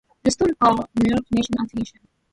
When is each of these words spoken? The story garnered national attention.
The 0.23 0.31
story 0.31 0.53
garnered 0.59 0.87
national 0.97 1.63
attention. 1.63 1.99